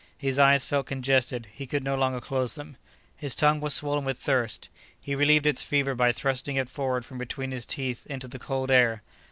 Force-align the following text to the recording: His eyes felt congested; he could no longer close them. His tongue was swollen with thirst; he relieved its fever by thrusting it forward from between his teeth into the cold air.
His 0.17 0.39
eyes 0.39 0.65
felt 0.65 0.87
congested; 0.87 1.47
he 1.53 1.67
could 1.67 1.83
no 1.83 1.95
longer 1.95 2.19
close 2.19 2.55
them. 2.55 2.75
His 3.17 3.35
tongue 3.35 3.59
was 3.61 3.75
swollen 3.75 4.03
with 4.03 4.17
thirst; 4.17 4.67
he 4.99 5.13
relieved 5.13 5.45
its 5.45 5.61
fever 5.61 5.93
by 5.93 6.11
thrusting 6.11 6.55
it 6.55 6.69
forward 6.69 7.05
from 7.05 7.19
between 7.19 7.51
his 7.51 7.67
teeth 7.67 8.07
into 8.07 8.27
the 8.27 8.39
cold 8.39 8.71
air. 8.71 9.03